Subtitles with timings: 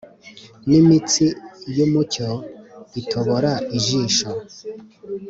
[0.69, 1.25] n'imitsi
[1.77, 2.29] y'umucyo
[3.01, 4.29] itobora ijisho.